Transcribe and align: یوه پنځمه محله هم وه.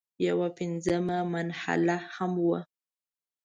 یوه 0.27 0.47
پنځمه 0.57 1.17
محله 1.33 1.97
هم 2.13 2.33
وه. 2.47 2.59